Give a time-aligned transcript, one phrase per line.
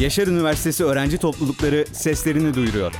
[0.00, 2.92] Yaşar Üniversitesi öğrenci toplulukları seslerini duyuruyor.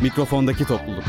[0.00, 1.04] Mikrofondaki topluluk.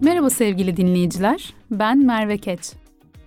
[0.00, 2.81] Merhaba sevgili dinleyiciler, ben Merve Keç.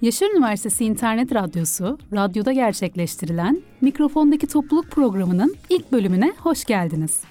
[0.05, 7.21] Yaşar Üniversitesi İnternet Radyosu, radyoda gerçekleştirilen Mikrofondaki Topluluk programının ilk bölümüne hoş geldiniz.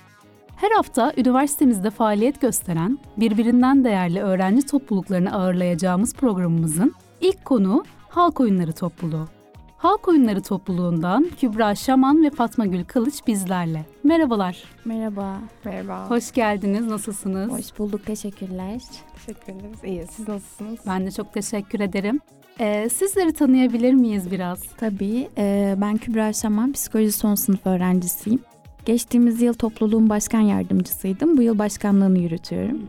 [0.56, 8.73] Her hafta üniversitemizde faaliyet gösteren, birbirinden değerli öğrenci topluluklarını ağırlayacağımız programımızın ilk konuğu Halk Oyunları
[8.73, 9.29] Topluluğu.
[9.77, 13.87] Halk Oyunları Topluluğundan Kübra Şaman ve Fatma Gül Kılıç bizlerle.
[14.04, 14.65] Merhabalar.
[14.84, 15.38] Merhaba.
[15.65, 16.10] Merhaba.
[16.10, 16.87] Hoş geldiniz.
[16.87, 17.52] Nasılsınız?
[17.52, 18.06] Hoş bulduk.
[18.06, 18.82] Teşekkürler.
[19.15, 19.79] Teşekkür ederiz.
[19.84, 20.06] İyi.
[20.06, 20.79] Siz nasılsınız?
[20.87, 22.20] Ben de çok teşekkür ederim.
[22.61, 24.63] Ee, sizleri tanıyabilir miyiz biraz?
[24.77, 25.29] Tabii.
[25.39, 28.41] E, ben Kübra Şaman, psikoloji son sınıf öğrencisiyim.
[28.85, 31.37] Geçtiğimiz yıl topluluğun başkan yardımcısıydım.
[31.37, 32.88] Bu yıl başkanlığını yürütüyorum.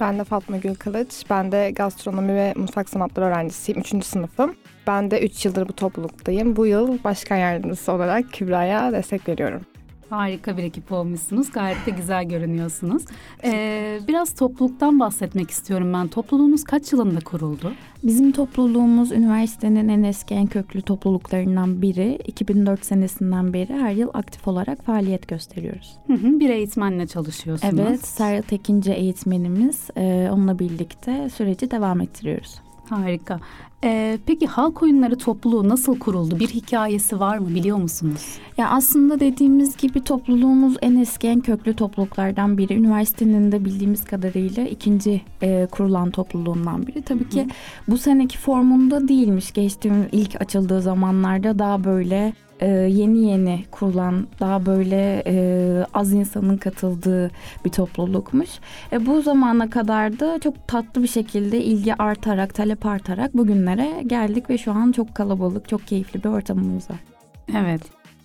[0.00, 1.24] Ben de Fatma Gül Kılıç.
[1.30, 3.80] Ben de gastronomi ve mutfak sanatları öğrencisiyim.
[3.80, 4.54] Üçüncü sınıfım.
[4.86, 6.56] Ben de 3 yıldır bu topluluktayım.
[6.56, 9.60] Bu yıl başkan yardımcısı olarak Kübra'ya destek veriyorum.
[10.10, 11.50] Harika bir ekip olmuşsunuz.
[11.50, 13.02] Gayet de güzel görünüyorsunuz.
[13.44, 16.08] Ee, biraz topluluktan bahsetmek istiyorum ben.
[16.08, 17.72] Topluluğunuz kaç yılında kuruldu?
[18.02, 22.18] Bizim topluluğumuz üniversitenin en eski en köklü topluluklarından biri.
[22.26, 25.96] 2004 senesinden beri her yıl aktif olarak faaliyet gösteriyoruz.
[26.06, 27.74] Hı hı, bir eğitmenle çalışıyorsunuz.
[27.80, 29.90] Evet, Serhat Ekinci eğitmenimiz.
[29.96, 32.67] E, onunla birlikte süreci devam ettiriyoruz.
[32.90, 33.40] Harika.
[33.84, 36.38] Ee, peki halk oyunları topluluğu nasıl kuruldu?
[36.38, 38.38] Bir hikayesi var mı biliyor musunuz?
[38.56, 42.74] Ya aslında dediğimiz gibi topluluğumuz en eski en köklü topluluklardan biri.
[42.74, 47.02] Üniversitenin de bildiğimiz kadarıyla ikinci e, kurulan topluluğundan biri.
[47.02, 47.48] Tabii ki
[47.88, 49.52] bu seneki formunda değilmiş.
[49.52, 56.56] Geçtiğimiz ilk açıldığı zamanlarda daha böyle e, yeni yeni kurulan daha böyle e, az insanın
[56.56, 57.30] katıldığı
[57.64, 58.50] bir toplulukmuş.
[58.92, 64.50] E, bu zamana kadar da çok tatlı bir şekilde ilgi artarak, talep artarak bugünlere geldik
[64.50, 66.98] ve şu an çok kalabalık, çok keyifli bir ortamımız var.
[67.56, 67.82] Evet.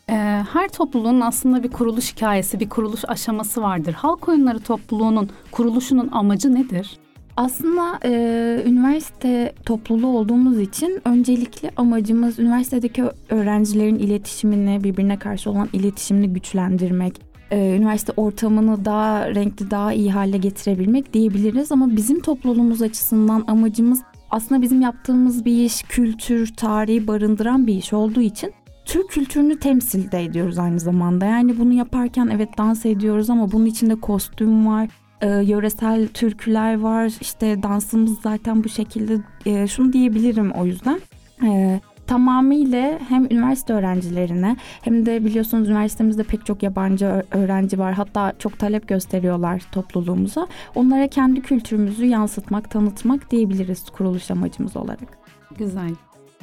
[0.10, 0.14] Ee,
[0.54, 3.94] her topluluğun aslında bir kuruluş hikayesi, bir kuruluş aşaması vardır.
[3.94, 7.00] Halk oyunları topluluğunun kuruluşunun amacı nedir?
[7.38, 16.34] Aslında e, üniversite topluluğu olduğumuz için öncelikli amacımız üniversitedeki öğrencilerin iletişimini, birbirine karşı olan iletişimini
[16.34, 17.22] güçlendirmek,
[17.52, 21.72] e, üniversite ortamını daha renkli, daha iyi hale getirebilmek diyebiliriz.
[21.72, 24.02] Ama bizim topluluğumuz açısından amacımız
[24.32, 28.54] aslında bizim yaptığımız bir iş kültür, tarihi barındıran bir iş olduğu için
[28.86, 31.26] Türk kültürünü temsil de ediyoruz aynı zamanda.
[31.26, 34.90] Yani bunu yaparken evet dans ediyoruz ama bunun içinde kostüm var,
[35.24, 37.14] e, yöresel türküler var.
[37.22, 39.18] İşte dansımız zaten bu şekilde.
[39.46, 41.00] E, şunu diyebilirim o yüzden.
[41.44, 47.94] E, tamamıyla hem üniversite öğrencilerine hem de biliyorsunuz üniversitemizde pek çok yabancı öğrenci var.
[47.94, 50.48] Hatta çok talep gösteriyorlar topluluğumuza.
[50.76, 55.18] Onlara kendi kültürümüzü yansıtmak, tanıtmak diyebiliriz kuruluş amacımız olarak.
[55.58, 55.90] Güzel.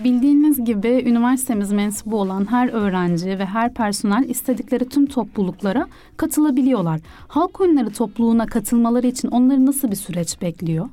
[0.04, 7.00] Bildiğiniz gibi üniversitemiz mensubu olan her öğrenci ve her personel istedikleri tüm topluluklara katılabiliyorlar.
[7.28, 10.88] Halk oyunları topluluğuna katılmaları için onları nasıl bir süreç bekliyor?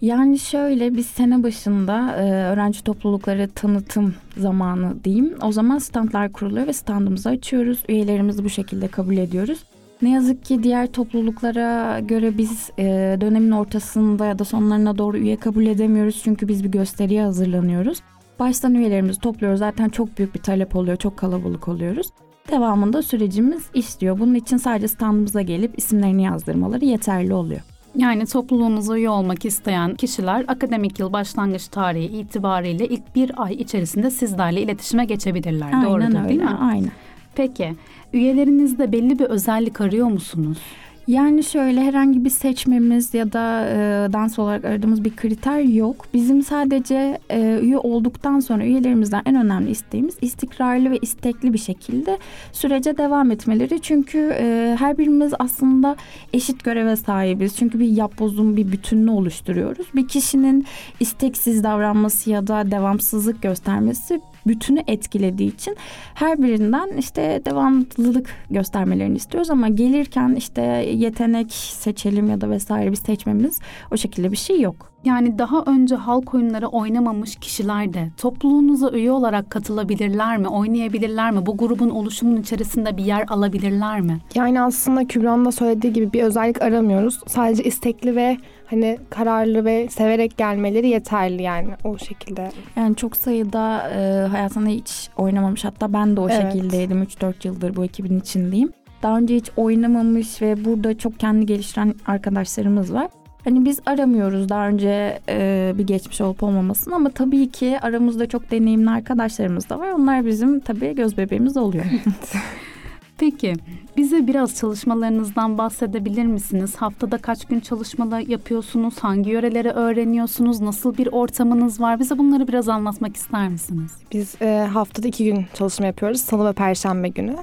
[0.00, 5.34] Yani şöyle biz sene başında e, öğrenci toplulukları tanıtım zamanı diyeyim.
[5.42, 7.84] O zaman standlar kuruluyor ve standımızı açıyoruz.
[7.88, 9.64] Üyelerimizi bu şekilde kabul ediyoruz.
[10.02, 12.84] Ne yazık ki diğer topluluklara göre biz e,
[13.20, 16.20] dönemin ortasında ya da sonlarına doğru üye kabul edemiyoruz.
[16.24, 18.02] Çünkü biz bir gösteriye hazırlanıyoruz.
[18.38, 19.58] Baştan üyelerimizi topluyoruz.
[19.58, 20.96] Zaten çok büyük bir talep oluyor.
[20.96, 22.06] Çok kalabalık oluyoruz.
[22.50, 24.18] Devamında sürecimiz işliyor.
[24.18, 27.60] Bunun için sadece standımıza gelip isimlerini yazdırmaları yeterli oluyor.
[27.96, 34.10] Yani topluluğunuza üye olmak isteyen kişiler akademik yıl başlangıç tarihi itibariyle ilk bir ay içerisinde
[34.10, 35.66] sizlerle iletişime geçebilirler.
[35.66, 36.58] Aynen Doğrudur öyle, değil mi?
[36.60, 36.90] Aynen.
[37.34, 37.74] Peki
[38.12, 40.58] üyelerinizde belli bir özellik arıyor musunuz?
[41.06, 46.06] Yani şöyle herhangi bir seçmemiz ya da e, dans olarak aradığımız bir kriter yok.
[46.14, 52.18] Bizim sadece e, üye olduktan sonra üyelerimizden en önemli isteğimiz istikrarlı ve istekli bir şekilde
[52.52, 53.80] sürece devam etmeleri.
[53.80, 55.96] Çünkü e, her birimiz aslında
[56.32, 57.56] eşit göreve sahibiz.
[57.56, 59.86] Çünkü bir yapbozun bir bütününü oluşturuyoruz.
[59.94, 60.66] Bir kişinin
[61.00, 65.76] isteksiz davranması ya da devamsızlık göstermesi bütünü etkilediği için
[66.14, 70.62] her birinden işte devamlılık göstermelerini istiyoruz ama gelirken işte
[70.94, 73.60] yetenek seçelim ya da vesaire bir seçmemiz
[73.90, 74.91] o şekilde bir şey yok.
[75.04, 81.46] Yani daha önce halk oyunları oynamamış kişiler de topluluğunuza üye olarak katılabilirler mi, oynayabilirler mi?
[81.46, 84.18] Bu grubun oluşumun içerisinde bir yer alabilirler mi?
[84.34, 87.20] Yani aslında Kübra'nın da söylediği gibi bir özellik aramıyoruz.
[87.26, 92.50] Sadece istekli ve hani kararlı ve severek gelmeleri yeterli yani o şekilde.
[92.76, 96.52] Yani çok sayıda e, hayatında hiç oynamamış hatta ben de o Evet.
[96.52, 98.72] şekildeydim 3-4 yıldır bu ekibin içindeyim.
[99.02, 103.08] Daha önce hiç oynamamış ve burada çok kendi geliştiren arkadaşlarımız var.
[103.44, 108.50] Hani biz aramıyoruz daha önce e, bir geçmiş olup olmamasını ama tabii ki aramızda çok
[108.50, 109.90] deneyimli arkadaşlarımız da var.
[109.90, 111.84] Onlar bizim tabii göz bebeğimiz oluyor.
[113.18, 113.54] Peki
[113.96, 116.76] bize biraz çalışmalarınızdan bahsedebilir misiniz?
[116.76, 118.94] Haftada kaç gün çalışmalar yapıyorsunuz?
[118.98, 120.60] Hangi yöreleri öğreniyorsunuz?
[120.60, 122.00] Nasıl bir ortamınız var?
[122.00, 123.92] Bize bunları biraz anlatmak ister misiniz?
[124.12, 126.20] Biz e, haftada iki gün çalışma yapıyoruz.
[126.20, 127.36] Salı ve Perşembe günü.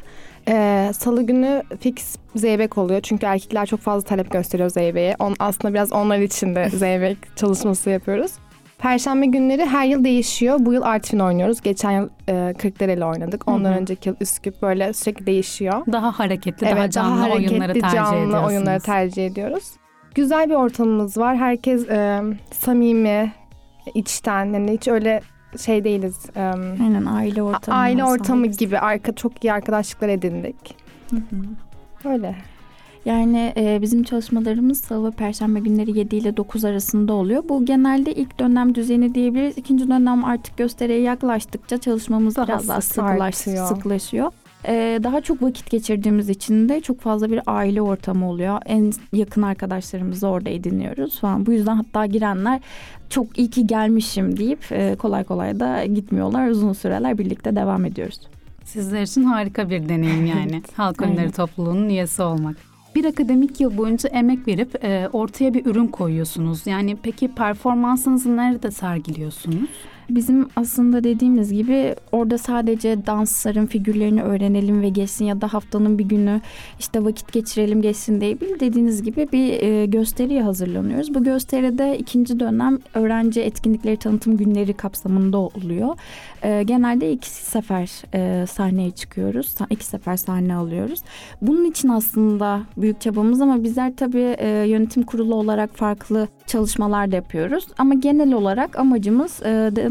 [0.48, 3.02] E, Salı günü fix zeybek oluyor.
[3.02, 5.16] Çünkü erkekler çok fazla talep gösteriyor zeybeğe.
[5.20, 8.32] On, aslında biraz onlar için de zeybek çalışması yapıyoruz.
[8.78, 10.58] Perşembe günleri her yıl değişiyor.
[10.60, 11.62] Bu yıl Artvin oynuyoruz.
[11.62, 13.48] Geçen yıl e, Kırklareli oynadık.
[13.48, 13.80] Ondan Hı hı.
[13.80, 15.86] önceki yıl Üsküp böyle sürekli değişiyor.
[15.92, 18.48] Daha hareketli, daha evet, canlı daha oyunları hareketli, tercih canlı ediyorsunuz.
[18.48, 19.64] oyunları tercih ediyoruz.
[20.16, 21.38] Güzel bir ortamımız var.
[21.38, 22.22] Herkes e,
[22.52, 23.32] samimi,
[23.94, 24.54] içten.
[24.54, 25.22] Yani hiç öyle
[25.58, 26.16] şey değiliz.
[26.36, 26.42] E,
[26.82, 27.78] Aynen aile ortamı.
[27.78, 30.76] aile ortamı gibi arka çok iyi arkadaşlıklar edindik.
[32.06, 32.36] Öyle.
[33.06, 37.44] Yani e, bizim çalışmalarımız salı ve perşembe günleri 7 ile 9 arasında oluyor.
[37.50, 39.58] Bu genelde ilk dönem düzeni diyebiliriz.
[39.58, 43.68] İkinci dönem artık gösteriye yaklaştıkça çalışmamız Daha biraz daha sık sıkılaş, artıyor.
[43.68, 44.32] sıklaşıyor.
[44.68, 48.62] E, daha çok vakit geçirdiğimiz için de çok fazla bir aile ortamı oluyor.
[48.66, 51.46] En yakın arkadaşlarımızı orada ediniyoruz falan.
[51.46, 52.60] Bu yüzden hatta girenler
[53.10, 56.48] çok iyi ki gelmişim deyip e, kolay kolay da gitmiyorlar.
[56.48, 58.20] Uzun süreler birlikte devam ediyoruz.
[58.64, 60.62] Sizler için harika bir deneyim yani.
[60.76, 62.56] Halk oyunları topluluğunun üyesi olmak.
[62.96, 66.68] Bir akademik yıl boyunca emek verip e, ortaya bir ürün koyuyorsunuz.
[66.68, 69.70] Yani peki performansınızı nerede sergiliyorsunuz?
[70.10, 76.04] Bizim aslında dediğimiz gibi orada sadece dansların figürlerini öğrenelim ve geçsin ya da haftanın bir
[76.04, 76.42] günü
[76.80, 78.38] işte vakit geçirelim geçsin değil.
[78.60, 81.14] Dediğiniz gibi bir e, gösteriye hazırlanıyoruz.
[81.14, 85.98] Bu gösteride ikinci dönem öğrenci etkinlikleri tanıtım günleri kapsamında oluyor.
[86.44, 89.56] E, genelde iki sefer e, sahneye çıkıyoruz.
[89.70, 91.00] İki sefer sahne alıyoruz.
[91.42, 94.38] Bunun için aslında büyük çabamız ama bizler tabii
[94.70, 97.68] yönetim kurulu olarak farklı çalışmalar da yapıyoruz.
[97.78, 99.40] Ama genel olarak amacımız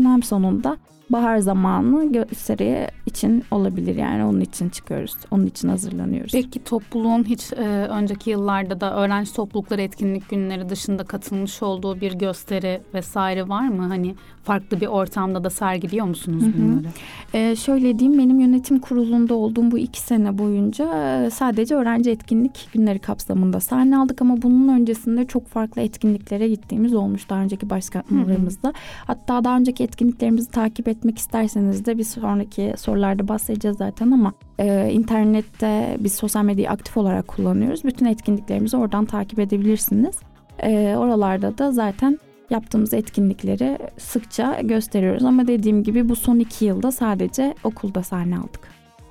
[0.08, 0.76] dönem sonunda
[1.10, 5.16] bahar zamanı gösteri için olabilir yani onun için çıkıyoruz.
[5.31, 6.32] Onun için hazırlanıyoruz.
[6.32, 12.12] Peki topluluğun hiç e, önceki yıllarda da öğrenci toplulukları etkinlik günleri dışında katılmış olduğu bir
[12.12, 13.87] gösteri vesaire var mı?
[13.87, 14.14] Hani
[14.44, 16.52] farklı bir ortamda da sergiliyor musunuz Hı hı.
[16.58, 16.88] bunları?
[17.34, 20.84] Ee, şöyle diyeyim benim yönetim kurulunda olduğum bu iki sene boyunca
[21.25, 26.94] e, sadece öğrenci etkinlik günleri kapsamında sahne aldık ama bunun öncesinde çok farklı etkinliklere gittiğimiz
[26.94, 28.72] olmuş daha önceki başkanlarımızda.
[29.06, 34.90] Hatta daha önceki etkinliklerimizi takip etmek isterseniz de bir sonraki sorularda bahsedeceğiz zaten ama e,
[34.92, 37.84] internette biz sosyal medyayı aktif olarak kullanıyoruz.
[37.84, 40.16] Bütün etkinliklerimizi oradan takip edebilirsiniz.
[40.58, 42.18] E, oralarda da zaten
[42.50, 45.24] yaptığımız etkinlikleri sıkça gösteriyoruz.
[45.24, 48.60] Ama dediğim gibi bu son iki yılda sadece okulda sahne aldık.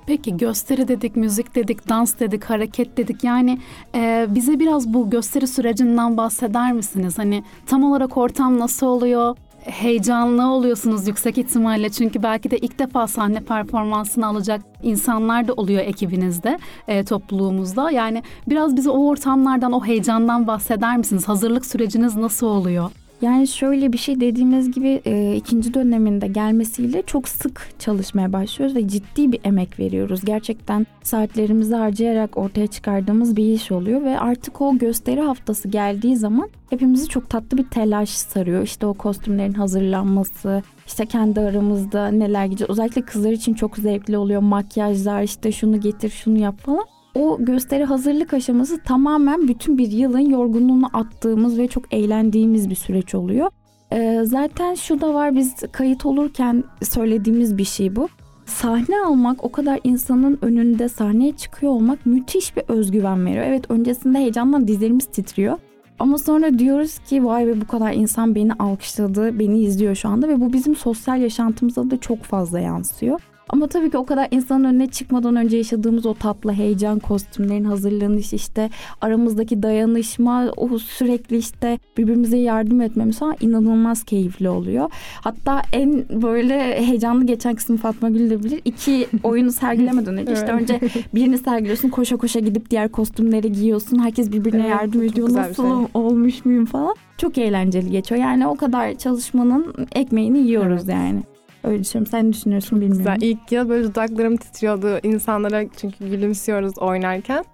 [0.06, 3.24] Peki gösteri dedik, müzik dedik, dans dedik, hareket dedik.
[3.24, 3.58] Yani
[3.94, 7.18] e, bize biraz bu gösteri sürecinden bahseder misiniz?
[7.18, 9.36] Hani tam olarak ortam nasıl oluyor?
[9.68, 15.80] Heyecanlı oluyorsunuz yüksek ihtimalle çünkü belki de ilk defa sahne performansını alacak insanlar da oluyor
[15.80, 17.90] ekibinizde, e, topluluğumuzda.
[17.90, 21.28] Yani biraz bize o ortamlardan, o heyecandan bahseder misiniz?
[21.28, 22.90] Hazırlık süreciniz nasıl oluyor?
[23.22, 28.88] Yani şöyle bir şey dediğimiz gibi e, ikinci döneminde gelmesiyle çok sık çalışmaya başlıyoruz ve
[28.88, 30.20] ciddi bir emek veriyoruz.
[30.24, 36.48] Gerçekten saatlerimizi harcayarak ortaya çıkardığımız bir iş oluyor ve artık o gösteri haftası geldiği zaman
[36.70, 38.62] hepimizi çok tatlı bir telaş sarıyor.
[38.62, 42.70] İşte o kostümlerin hazırlanması, işte kendi aramızda neler gideceğiz.
[42.70, 44.40] Özellikle kızlar için çok zevkli oluyor.
[44.40, 46.84] Makyajlar, işte şunu getir, şunu yap falan
[47.18, 53.14] o gösteri hazırlık aşaması tamamen bütün bir yılın yorgunluğunu attığımız ve çok eğlendiğimiz bir süreç
[53.14, 53.50] oluyor.
[53.92, 58.08] Ee, zaten şu da var biz kayıt olurken söylediğimiz bir şey bu.
[58.46, 63.44] Sahne almak o kadar insanın önünde sahneye çıkıyor olmak müthiş bir özgüven veriyor.
[63.44, 65.58] Evet öncesinde heyecandan dizlerimiz titriyor.
[65.98, 70.28] Ama sonra diyoruz ki vay be bu kadar insan beni alkışladı, beni izliyor şu anda
[70.28, 73.20] ve bu bizim sosyal yaşantımıza da çok fazla yansıyor.
[73.48, 78.36] Ama tabii ki o kadar insanın önüne çıkmadan önce yaşadığımız o tatlı heyecan, kostümlerin hazırlanışı,
[78.36, 84.90] işte aramızdaki dayanışma, o sürekli işte birbirimize yardım etmemiz falan inanılmaz keyifli oluyor.
[85.20, 88.60] Hatta en böyle heyecanlı geçen kısmı Fatma Gül de bilir.
[88.64, 90.80] İki oyunu sergilemeden önce işte önce
[91.14, 93.98] birini sergiliyorsun koşa koşa gidip diğer kostümleri giyiyorsun.
[93.98, 95.32] Herkes birbirine Evet, yardım ediyor.
[95.32, 95.86] Nasıl şey.
[95.94, 96.94] olmuş muyum falan.
[97.18, 98.20] Çok eğlenceli geçiyor.
[98.20, 100.94] Yani o kadar çalışmanın ekmeğini yiyoruz Evet.
[100.94, 101.37] yani.
[101.68, 102.10] Öyle düşünüyorum.
[102.10, 103.14] Sen ne düşünüyorsun bilmiyorum.
[103.20, 103.28] Güzel.
[103.30, 107.44] İlk yıl böyle dudaklarım titriyordu insanlara çünkü gülümsüyoruz oynarken.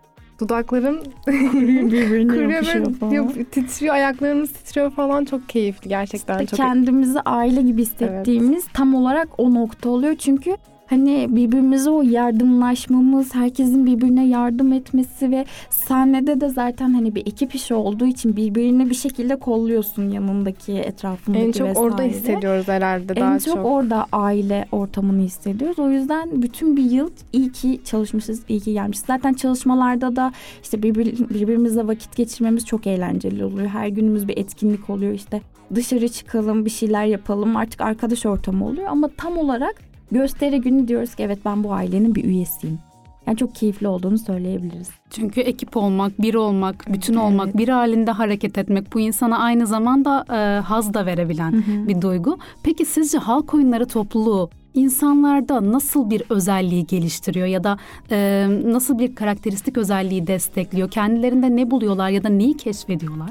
[0.40, 5.25] Dudaklarım kuruyor böyle yap- titriyor, ayaklarımız titriyor falan.
[5.25, 6.38] Çok keyifli gerçekten.
[6.38, 10.14] İşte çok kendimizi aile gibi hissettiğimiz tam olarak o nokta oluyor.
[10.16, 17.26] Çünkü hani birbirimize o yardımlaşmamız, herkesin birbirine yardım etmesi ve sahnede de zaten hani bir
[17.26, 21.86] ekip işi olduğu için birbirini bir şekilde kolluyorsun yanındaki etrafındaki en çok vesaire.
[21.86, 23.66] orada hissediyoruz herhalde En daha çok, çok.
[23.66, 25.78] orada aile ortamını hissediyoruz.
[25.78, 29.04] O yüzden bütün bir yıl iyi ki çalışmışız, iyi ki gelmişiz.
[29.06, 33.68] Zaten çalışmalarda da işte birbir, birbirimizle vakit geçirmemiz çok eğlenceli oluyor.
[33.68, 35.40] Her günümüz bir etkinlik oluyor işte.
[35.74, 37.56] Dışarı çıkalım, bir şeyler yapalım.
[37.56, 42.14] Artık arkadaş ortamı oluyor ama tam olarak gösteri günü diyoruz ki evet ben bu ailenin
[42.14, 42.78] bir üyesiyim.
[43.26, 44.90] Yani çok keyifli olduğunu söyleyebiliriz.
[45.11, 47.56] Çünkü ekip olmak, bir olmak, bütün olmak, Evet.
[47.58, 52.38] bir halinde hareket etmek bu insana aynı zamanda e, haz da verebilen bir duygu.
[52.62, 57.78] Peki sizce halk oyunları topluluğu insanlarda nasıl bir özelliği geliştiriyor ya da
[58.11, 60.90] e, nasıl bir karakteristik özelliği destekliyor?
[60.90, 63.30] Kendilerinde ne buluyorlar ya da neyi keşfediyorlar?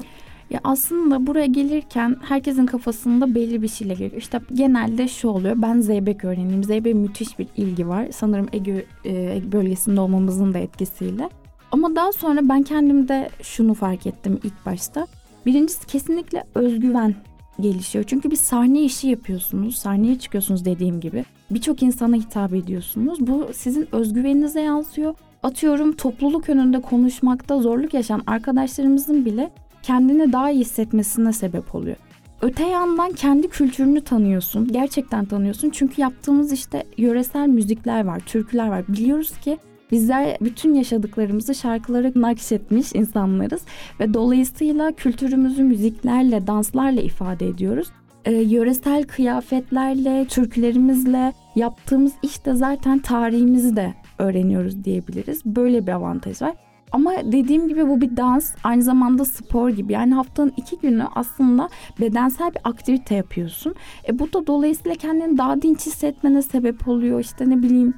[0.54, 4.12] Ya aslında buraya gelirken herkesin kafasında belli bir şeyle geliyor.
[4.12, 5.54] İşte genelde şu oluyor.
[5.58, 6.64] Ben Zeybek öğreneyim.
[6.64, 8.06] Zeybek müthiş bir ilgi var.
[8.12, 11.28] Sanırım Ege, e, Ege bölgesinde olmamızın da etkisiyle.
[11.72, 15.06] Ama daha sonra ben kendimde şunu fark ettim ilk başta.
[15.46, 17.14] Birincisi kesinlikle özgüven
[17.60, 18.04] gelişiyor.
[18.08, 19.76] Çünkü bir sahne işi yapıyorsunuz.
[19.76, 21.24] Sahneye çıkıyorsunuz dediğim gibi.
[21.50, 23.18] Birçok insana hitap ediyorsunuz.
[23.20, 25.14] Bu sizin özgüveninize yansıyor.
[25.42, 29.50] Atıyorum topluluk önünde konuşmakta zorluk yaşayan arkadaşlarımızın bile
[29.84, 31.96] kendini daha iyi hissetmesine sebep oluyor.
[32.42, 34.68] Öte yandan kendi kültürünü tanıyorsun.
[34.68, 35.70] Gerçekten tanıyorsun.
[35.70, 38.84] Çünkü yaptığımız işte yöresel müzikler var, türküler var.
[38.88, 39.58] Biliyoruz ki
[39.92, 43.62] bizler bütün yaşadıklarımızı şarkılara nakşetmiş insanlarız.
[44.00, 47.88] Ve dolayısıyla kültürümüzü müziklerle, danslarla ifade ediyoruz.
[48.24, 55.44] Ee, yöresel kıyafetlerle, türkülerimizle yaptığımız işte zaten tarihimizi de öğreniyoruz diyebiliriz.
[55.46, 56.52] Böyle bir avantaj var.
[56.94, 59.92] Ama dediğim gibi bu bir dans aynı zamanda spor gibi.
[59.92, 61.68] Yani haftanın iki günü aslında
[62.00, 63.74] bedensel bir aktivite yapıyorsun.
[64.08, 67.20] E bu da dolayısıyla kendini daha dinç hissetmene sebep oluyor.
[67.20, 67.94] İşte ne bileyim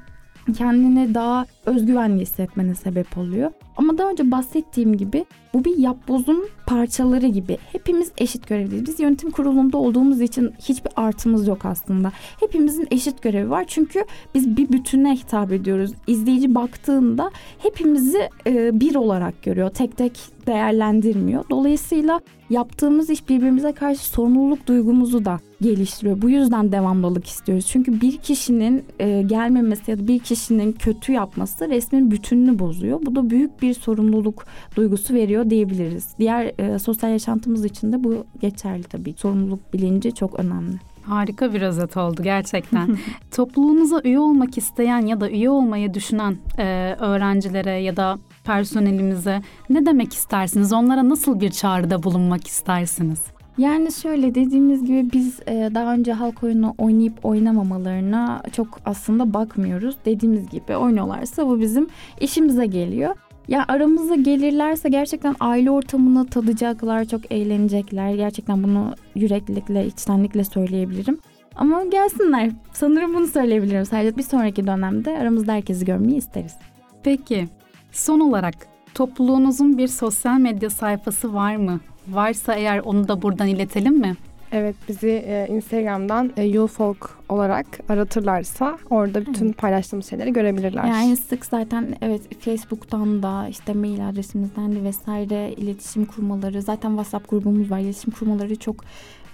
[0.59, 3.51] kendini daha özgüvenli hissetmene sebep oluyor.
[3.77, 5.25] Ama daha önce bahsettiğim gibi
[5.55, 7.59] bu bir yapbozun parçaları gibi.
[7.73, 8.87] Hepimiz eşit görevliyiz.
[8.87, 12.13] Biz yönetim kurulunda olduğumuz için hiçbir artımız yok aslında.
[12.41, 13.65] Hepimizin eşit görevi var.
[13.69, 15.91] Çünkü biz bir bütüne hitap ediyoruz.
[16.07, 19.71] İzleyici baktığında hepimizi e, bir olarak görüyor.
[19.71, 20.13] Tek tek
[20.47, 21.45] değerlendirmiyor.
[21.51, 26.23] Dolayısıyla yaptığımız iş birbirimize karşı sorumluluk duygumuzu da geliştiriyor.
[26.23, 27.67] Bu yüzden devamlılık istiyoruz.
[27.67, 33.01] Çünkü bir kişinin e, gelmemesi ya da bir kişinin kötü yapması resmin bütününü bozuyor.
[33.07, 34.45] Bu da büyük bir sorumluluk
[34.77, 36.09] duygusu veriyor diyebiliriz.
[36.19, 39.15] Diğer e, sosyal yaşantımız için de bu geçerli tabii.
[39.17, 40.77] Sorumluluk bilinci çok önemli.
[41.03, 42.99] Harika bir özet oldu gerçekten.
[43.31, 49.87] Topluluğunuza üye olmak isteyen ya da üye olmayı düşünen e, öğrencilere ya da personelimize ne
[49.87, 50.73] demek istersiniz?
[50.73, 53.23] Onlara nasıl bir çağrıda bulunmak istersiniz?
[53.59, 59.97] Yani şöyle dediğimiz gibi biz e, daha önce halk oyunu oynayıp oynamamalarına çok aslında bakmıyoruz.
[60.05, 61.87] Dediğimiz gibi oynuyorlarsa bu bizim
[62.21, 63.17] işimize geliyor.
[63.49, 68.15] Ya aramıza gelirlerse gerçekten aile ortamını tadacaklar, çok eğlenecekler.
[68.15, 71.19] Gerçekten bunu yüreklilikle, içtenlikle söyleyebilirim.
[71.57, 72.51] Ama gelsinler.
[72.73, 73.85] Sanırım bunu söyleyebilirim.
[73.85, 76.55] Sadece bir sonraki dönemde aramızda herkesi görmeyi isteriz.
[77.03, 77.49] Peki
[77.93, 78.55] son olarak
[78.95, 81.81] topluluğunuzun bir sosyal medya sayfası var mı?
[82.09, 84.17] Varsa eğer onu da buradan iletelim mi?
[84.57, 90.85] Evet bizi e, Instagram'dan e, Yulfolk olarak aratırlarsa orada bütün paylaştığımız şeyleri görebilirler.
[90.85, 97.31] Yani sık zaten evet Facebook'tan da işte mail adresimizden de vesaire iletişim kurmaları zaten WhatsApp
[97.31, 98.85] grubumuz var iletişim kurmaları çok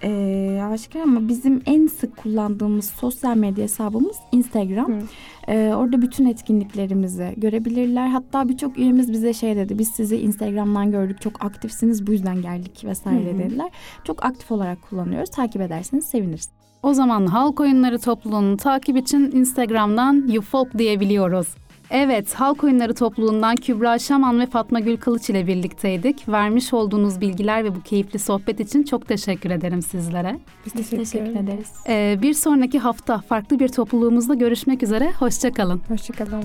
[0.02, 4.92] e, aşikar ama bizim en sık kullandığımız sosyal medya hesabımız Instagram.
[4.92, 5.02] Hı.
[5.48, 8.08] E, orada bütün etkinliklerimizi görebilirler.
[8.08, 12.84] Hatta birçok üyemiz bize şey dedi biz sizi Instagram'dan gördük çok aktifsiniz bu yüzden geldik
[12.84, 13.70] vesaire Hı dediler.
[14.04, 16.48] Çok aktif olarak kullanıyoruz takip ederseniz seviniriz.
[16.82, 21.48] O zaman Halk Oyunları topluluğunu takip için Instagram'dan UFOK diyebiliyoruz.
[21.94, 26.28] Evet, Halk Oyunları topluluğundan Kübra Şaman ve Fatma Gül Kılıç ile birlikteydik.
[26.28, 30.38] Vermiş olduğunuz bilgiler ve bu keyifli sohbet için çok teşekkür ederim sizlere.
[30.66, 31.68] Biz teşekkür, Teşekkür ederiz.
[31.88, 35.12] Ee, bir sonraki hafta farklı bir topluluğumuzda görüşmek üzere.
[35.18, 35.82] Hoşçakalın.
[35.88, 36.44] Hoşçakalın.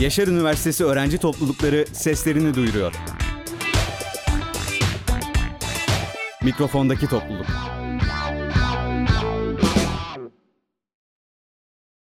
[0.00, 2.92] Yaşar Üniversitesi öğrenci toplulukları seslerini duyuruyor.
[6.44, 7.46] Mikrofondaki topluluk.